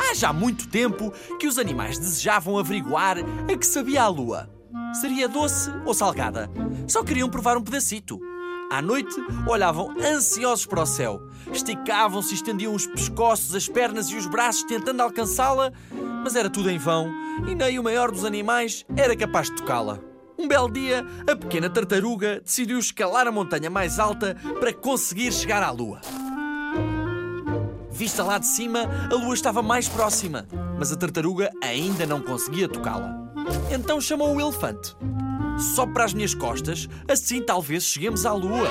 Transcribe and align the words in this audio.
Há 0.00 0.14
já 0.14 0.32
muito 0.32 0.68
tempo 0.68 1.12
que 1.38 1.46
os 1.46 1.58
animais 1.58 1.98
desejavam 1.98 2.58
averiguar 2.58 3.18
a 3.18 3.56
que 3.56 3.66
sabia 3.66 4.02
a 4.02 4.08
lua. 4.08 4.48
Seria 5.00 5.28
doce 5.28 5.70
ou 5.84 5.92
salgada? 5.92 6.50
Só 6.88 7.02
queriam 7.02 7.28
provar 7.28 7.56
um 7.56 7.62
pedacito. 7.62 8.18
À 8.70 8.80
noite, 8.80 9.14
olhavam 9.46 9.92
ansiosos 10.00 10.66
para 10.66 10.82
o 10.82 10.86
céu. 10.86 11.20
Esticavam-se 11.52 12.34
estendiam 12.34 12.74
os 12.74 12.86
pescoços, 12.86 13.54
as 13.54 13.68
pernas 13.68 14.08
e 14.08 14.16
os 14.16 14.26
braços 14.26 14.64
tentando 14.64 15.00
alcançá-la, 15.00 15.72
mas 16.22 16.34
era 16.34 16.48
tudo 16.48 16.70
em 16.70 16.78
vão 16.78 17.12
e 17.46 17.54
nem 17.54 17.78
o 17.78 17.82
maior 17.82 18.10
dos 18.10 18.24
animais 18.24 18.84
era 18.96 19.14
capaz 19.16 19.50
de 19.50 19.56
tocá-la. 19.56 19.98
Um 20.38 20.48
belo 20.48 20.70
dia, 20.70 21.04
a 21.30 21.36
pequena 21.36 21.68
tartaruga 21.68 22.40
decidiu 22.40 22.78
escalar 22.78 23.26
a 23.26 23.32
montanha 23.32 23.68
mais 23.68 23.98
alta 23.98 24.36
para 24.58 24.72
conseguir 24.72 25.32
chegar 25.32 25.62
à 25.62 25.70
lua. 25.70 26.00
Vista 27.94 28.24
lá 28.24 28.38
de 28.38 28.46
cima, 28.48 28.80
a 29.08 29.14
lua 29.14 29.34
estava 29.34 29.62
mais 29.62 29.88
próxima, 29.88 30.48
mas 30.76 30.90
a 30.90 30.96
tartaruga 30.96 31.52
ainda 31.62 32.04
não 32.04 32.20
conseguia 32.20 32.68
tocá-la. 32.68 33.32
Então 33.70 34.00
chamou 34.00 34.34
o 34.34 34.40
elefante. 34.40 34.96
Só 35.76 35.86
para 35.86 36.04
as 36.04 36.12
minhas 36.12 36.34
costas, 36.34 36.88
assim 37.08 37.40
talvez 37.40 37.84
cheguemos 37.84 38.26
à 38.26 38.32
lua. 38.32 38.68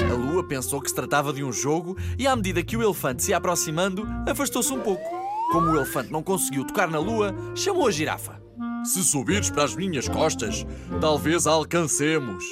A 0.00 0.14
lua 0.14 0.46
pensou 0.46 0.82
que 0.82 0.90
se 0.90 0.94
tratava 0.94 1.32
de 1.32 1.42
um 1.42 1.50
jogo 1.50 1.96
e, 2.18 2.26
à 2.26 2.36
medida 2.36 2.62
que 2.62 2.76
o 2.76 2.82
elefante 2.82 3.22
se 3.22 3.30
ia 3.30 3.38
aproximando, 3.38 4.06
afastou-se 4.28 4.70
um 4.70 4.80
pouco. 4.80 5.02
Como 5.50 5.68
o 5.68 5.76
elefante 5.76 6.12
não 6.12 6.22
conseguiu 6.22 6.66
tocar 6.66 6.90
na 6.90 6.98
lua, 6.98 7.34
chamou 7.54 7.88
a 7.88 7.90
girafa. 7.90 8.38
Se 8.84 9.02
subires 9.02 9.48
para 9.48 9.64
as 9.64 9.74
minhas 9.74 10.08
costas, 10.08 10.66
talvez 11.00 11.46
a 11.46 11.52
alcancemos. 11.52 12.44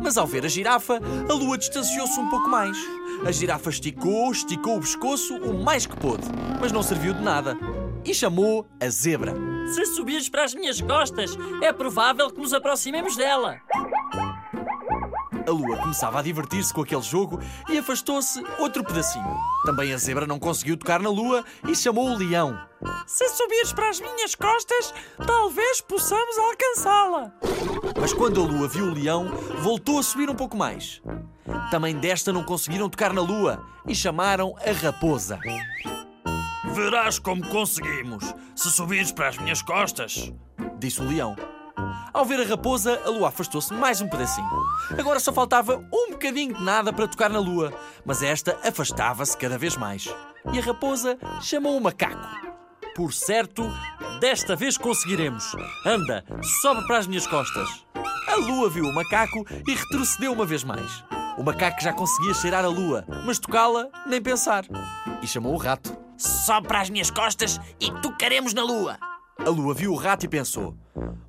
Mas 0.00 0.16
ao 0.16 0.26
ver 0.26 0.44
a 0.44 0.48
girafa, 0.48 1.00
a 1.28 1.32
lua 1.34 1.58
distanciou-se 1.58 2.18
um 2.20 2.28
pouco 2.28 2.48
mais. 2.48 2.78
A 3.26 3.32
girafa 3.32 3.70
esticou, 3.70 4.30
esticou 4.30 4.76
o 4.76 4.80
pescoço 4.80 5.36
o 5.36 5.62
mais 5.62 5.86
que 5.86 5.96
pôde, 5.96 6.24
mas 6.60 6.72
não 6.72 6.82
serviu 6.82 7.12
de 7.12 7.22
nada. 7.22 7.56
E 8.04 8.14
chamou 8.14 8.66
a 8.80 8.88
zebra. 8.88 9.34
Se 9.74 9.84
subires 9.86 10.28
para 10.28 10.44
as 10.44 10.54
minhas 10.54 10.80
costas, 10.80 11.36
é 11.62 11.72
provável 11.72 12.30
que 12.30 12.40
nos 12.40 12.54
aproximemos 12.54 13.16
dela. 13.16 13.60
A 15.46 15.50
lua 15.50 15.78
começava 15.78 16.18
a 16.18 16.22
divertir-se 16.22 16.72
com 16.72 16.82
aquele 16.82 17.02
jogo 17.02 17.40
e 17.70 17.78
afastou-se 17.78 18.42
outro 18.58 18.84
pedacinho. 18.84 19.34
Também 19.64 19.92
a 19.92 19.96
zebra 19.96 20.26
não 20.26 20.38
conseguiu 20.38 20.76
tocar 20.76 21.00
na 21.00 21.08
lua 21.08 21.44
e 21.66 21.74
chamou 21.74 22.10
o 22.10 22.16
leão. 22.16 22.58
Se 23.06 23.28
subires 23.30 23.72
para 23.72 23.88
as 23.88 24.00
minhas 24.00 24.34
costas, 24.34 24.92
talvez 25.26 25.80
possamos 25.80 26.36
alcançá-la. 26.38 27.32
Mas 27.98 28.12
quando 28.12 28.42
a 28.42 28.44
lua 28.44 28.68
viu 28.68 28.86
o 28.86 28.94
leão, 28.94 29.28
voltou 29.60 29.98
a 29.98 30.02
subir 30.02 30.28
um 30.28 30.34
pouco 30.34 30.56
mais. 30.56 31.02
Também 31.70 31.96
desta 31.96 32.32
não 32.32 32.42
conseguiram 32.42 32.88
tocar 32.88 33.12
na 33.12 33.20
lua 33.20 33.64
e 33.86 33.94
chamaram 33.94 34.54
a 34.58 34.72
raposa. 34.72 35.38
Verás 36.74 37.18
como 37.18 37.46
conseguimos, 37.48 38.34
se 38.54 38.70
subires 38.70 39.12
para 39.12 39.28
as 39.28 39.38
minhas 39.38 39.62
costas. 39.62 40.32
Disse 40.78 41.00
o 41.00 41.08
leão. 41.08 41.36
Ao 42.12 42.24
ver 42.24 42.40
a 42.40 42.48
raposa, 42.48 43.00
a 43.04 43.10
lua 43.10 43.28
afastou-se 43.28 43.72
mais 43.72 44.00
um 44.00 44.08
pedacinho. 44.08 44.48
Agora 44.98 45.20
só 45.20 45.32
faltava 45.32 45.76
um 45.92 46.10
bocadinho 46.10 46.54
de 46.54 46.62
nada 46.62 46.92
para 46.92 47.06
tocar 47.06 47.30
na 47.30 47.38
lua, 47.38 47.72
mas 48.04 48.22
esta 48.22 48.58
afastava-se 48.64 49.36
cada 49.36 49.58
vez 49.58 49.76
mais. 49.76 50.08
E 50.52 50.58
a 50.58 50.62
raposa 50.62 51.18
chamou 51.40 51.76
o 51.76 51.80
macaco. 51.80 52.28
Por 52.94 53.12
certo, 53.12 53.62
desta 54.20 54.56
vez 54.56 54.76
conseguiremos. 54.76 55.54
Anda, 55.86 56.24
sobe 56.60 56.86
para 56.86 56.98
as 56.98 57.06
minhas 57.06 57.26
costas. 57.26 57.68
A 58.26 58.36
lua 58.36 58.68
viu 58.68 58.84
o 58.84 58.94
macaco 58.94 59.44
e 59.66 59.74
retrocedeu 59.74 60.32
uma 60.32 60.44
vez 60.44 60.64
mais. 60.64 61.04
O 61.38 61.42
macaco 61.44 61.80
já 61.80 61.92
conseguia 61.92 62.34
cheirar 62.34 62.64
a 62.64 62.68
lua, 62.68 63.04
mas 63.24 63.38
tocá-la, 63.38 63.88
nem 64.06 64.20
pensar. 64.20 64.64
E 65.22 65.26
chamou 65.26 65.54
o 65.54 65.56
rato. 65.56 65.96
Sobe 66.16 66.66
para 66.66 66.80
as 66.80 66.90
minhas 66.90 67.12
costas 67.12 67.60
e 67.80 67.92
tocaremos 68.02 68.52
na 68.52 68.64
lua. 68.64 68.98
A 69.38 69.48
lua 69.48 69.72
viu 69.72 69.92
o 69.92 69.96
rato 69.96 70.26
e 70.26 70.28
pensou: 70.28 70.74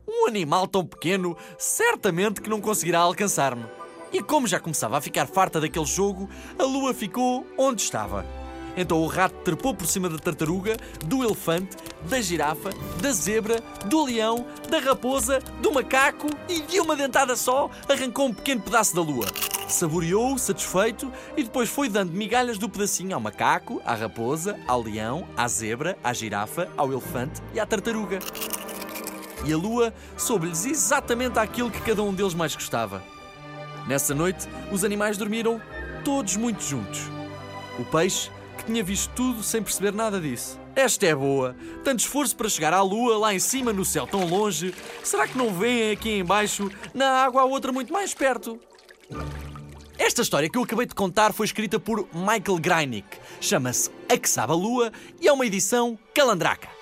um 0.07 0.27
animal 0.27 0.67
tão 0.67 0.83
pequeno, 0.83 1.37
certamente 1.59 2.41
que 2.41 2.49
não 2.49 2.59
conseguirá 2.59 2.99
alcançar-me. 2.99 3.63
E 4.11 4.23
como 4.23 4.47
já 4.47 4.59
começava 4.59 4.97
a 4.97 5.01
ficar 5.01 5.27
farta 5.27 5.61
daquele 5.61 5.85
jogo, 5.85 6.27
a 6.57 6.63
lua 6.63 6.91
ficou 6.91 7.45
onde 7.55 7.83
estava. 7.83 8.25
Então 8.79 9.01
o 9.01 9.07
rato 9.07 9.35
trepou 9.43 9.75
por 9.75 9.85
cima 9.85 10.07
da 10.07 10.17
tartaruga, 10.17 10.77
do 11.05 11.21
elefante, 11.21 11.75
da 12.03 12.21
girafa, 12.21 12.69
da 13.01 13.11
zebra, 13.11 13.61
do 13.87 14.05
leão, 14.05 14.45
da 14.69 14.79
raposa, 14.79 15.39
do 15.61 15.69
macaco 15.69 16.27
e 16.47 16.61
de 16.61 16.79
uma 16.79 16.95
dentada 16.95 17.35
só 17.35 17.69
arrancou 17.89 18.27
um 18.27 18.33
pequeno 18.33 18.61
pedaço 18.61 18.95
da 18.95 19.01
lua. 19.01 19.25
Saboreou, 19.67 20.37
satisfeito, 20.37 21.11
e 21.35 21.43
depois 21.43 21.67
foi 21.67 21.89
dando 21.89 22.13
migalhas 22.13 22.57
do 22.57 22.69
pedacinho 22.69 23.13
ao 23.13 23.19
macaco, 23.19 23.81
à 23.83 23.93
raposa, 23.93 24.57
ao 24.65 24.81
leão, 24.81 25.27
à 25.35 25.45
zebra, 25.49 25.97
à 26.01 26.13
girafa, 26.13 26.69
ao 26.77 26.89
elefante 26.89 27.41
e 27.53 27.59
à 27.59 27.65
tartaruga. 27.65 28.19
E 29.43 29.51
a 29.51 29.57
lua 29.57 29.93
soube-lhes 30.17 30.65
exatamente 30.65 31.37
aquilo 31.37 31.69
que 31.69 31.81
cada 31.81 32.01
um 32.01 32.13
deles 32.13 32.33
mais 32.33 32.55
gostava. 32.55 33.03
Nessa 33.85 34.15
noite, 34.15 34.47
os 34.71 34.85
animais 34.85 35.17
dormiram 35.17 35.61
todos 36.05 36.37
muito 36.37 36.63
juntos. 36.63 37.01
O 37.77 37.83
peixe, 37.83 38.31
que 38.59 38.65
tinha 38.65 38.83
visto 38.83 39.11
tudo 39.15 39.41
sem 39.41 39.63
perceber 39.63 39.93
nada 39.93 40.19
disso. 40.19 40.59
Esta 40.75 41.07
é 41.07 41.15
boa! 41.15 41.55
Tanto 41.83 41.99
esforço 41.99 42.35
para 42.35 42.49
chegar 42.49 42.73
à 42.73 42.81
lua, 42.81 43.17
lá 43.17 43.33
em 43.33 43.39
cima, 43.39 43.73
no 43.73 43.83
céu 43.83 44.05
tão 44.05 44.25
longe. 44.27 44.73
Será 45.03 45.27
que 45.27 45.37
não 45.37 45.53
veem 45.53 45.91
aqui 45.91 46.19
embaixo, 46.19 46.69
na 46.93 47.23
água, 47.23 47.41
a 47.41 47.45
outra 47.45 47.71
muito 47.71 47.91
mais 47.91 48.13
perto? 48.13 48.59
Esta 49.97 50.21
história 50.21 50.49
que 50.49 50.57
eu 50.57 50.63
acabei 50.63 50.85
de 50.85 50.95
contar 50.95 51.33
foi 51.33 51.45
escrita 51.45 51.79
por 51.79 52.07
Michael 52.13 52.59
Greinick. 52.59 53.17
Chama-se 53.41 53.89
A 54.07 54.17
Que 54.17 54.29
Sabe 54.29 54.53
a 54.53 54.55
Lua 54.55 54.91
e 55.19 55.27
é 55.27 55.33
uma 55.33 55.45
edição 55.45 55.97
calandraca. 56.13 56.78